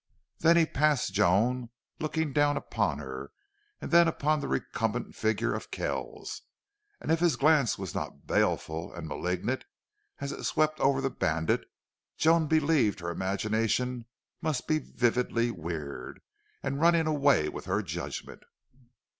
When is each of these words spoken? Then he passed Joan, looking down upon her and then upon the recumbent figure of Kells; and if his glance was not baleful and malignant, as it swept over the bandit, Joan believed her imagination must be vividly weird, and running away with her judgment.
Then 0.39 0.57
he 0.57 0.65
passed 0.65 1.13
Joan, 1.13 1.69
looking 1.99 2.33
down 2.33 2.57
upon 2.57 2.97
her 2.97 3.31
and 3.79 3.91
then 3.91 4.07
upon 4.07 4.39
the 4.39 4.47
recumbent 4.47 5.13
figure 5.13 5.53
of 5.53 5.69
Kells; 5.69 6.41
and 6.99 7.11
if 7.11 7.19
his 7.19 7.35
glance 7.35 7.77
was 7.77 7.93
not 7.93 8.25
baleful 8.25 8.91
and 8.91 9.07
malignant, 9.07 9.63
as 10.17 10.31
it 10.31 10.43
swept 10.43 10.79
over 10.79 11.01
the 11.01 11.11
bandit, 11.11 11.65
Joan 12.17 12.47
believed 12.47 12.99
her 12.99 13.11
imagination 13.11 14.05
must 14.41 14.67
be 14.67 14.79
vividly 14.79 15.51
weird, 15.51 16.19
and 16.63 16.81
running 16.81 17.05
away 17.05 17.47
with 17.47 17.65
her 17.65 17.83
judgment. 17.83 18.41